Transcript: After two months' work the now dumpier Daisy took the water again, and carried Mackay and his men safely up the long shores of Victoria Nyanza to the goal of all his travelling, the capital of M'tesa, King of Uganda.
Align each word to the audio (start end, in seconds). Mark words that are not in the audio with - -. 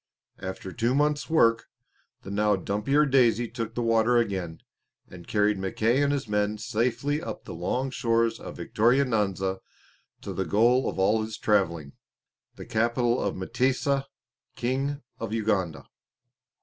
After 0.39 0.71
two 0.71 0.95
months' 0.95 1.29
work 1.29 1.67
the 2.23 2.31
now 2.31 2.55
dumpier 2.55 3.05
Daisy 3.05 3.47
took 3.47 3.75
the 3.75 3.83
water 3.83 4.17
again, 4.17 4.57
and 5.07 5.27
carried 5.27 5.59
Mackay 5.59 6.01
and 6.01 6.11
his 6.11 6.27
men 6.27 6.57
safely 6.57 7.21
up 7.21 7.43
the 7.45 7.53
long 7.53 7.91
shores 7.91 8.39
of 8.39 8.57
Victoria 8.57 9.05
Nyanza 9.05 9.59
to 10.21 10.33
the 10.33 10.43
goal 10.45 10.89
of 10.89 10.97
all 10.97 11.21
his 11.21 11.37
travelling, 11.37 11.93
the 12.55 12.65
capital 12.65 13.21
of 13.21 13.35
M'tesa, 13.35 14.07
King 14.55 15.03
of 15.19 15.33
Uganda. 15.35 15.85